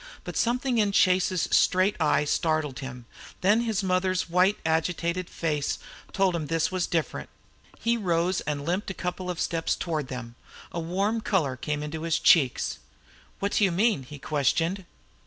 But 0.23 0.35
something 0.35 0.79
in 0.79 0.91
Chase's 0.93 1.43
straight 1.51 1.95
eye 1.99 2.25
startled 2.25 2.79
him, 2.79 3.05
then 3.41 3.61
his 3.61 3.83
mother's 3.83 4.27
white, 4.27 4.57
agitated 4.65 5.29
face 5.29 5.77
told 6.11 6.35
him 6.35 6.47
this 6.47 6.71
was 6.71 6.87
different. 6.87 7.29
He 7.79 7.97
rose 7.97 8.41
and 8.41 8.65
limped 8.65 8.89
a 8.89 8.95
couple 8.95 9.29
of 9.29 9.39
steps 9.39 9.75
toward 9.75 10.07
them, 10.07 10.33
a 10.71 10.79
warm 10.79 11.21
color 11.21 11.55
suddenly 11.61 11.87
tingeing 11.87 12.03
his 12.03 12.17
cheeks. 12.17 12.79
"What 13.37 13.51
do 13.51 13.63
you 13.63 13.71
mean?" 13.71 14.01
he 14.01 14.17
questioned. 14.17 14.85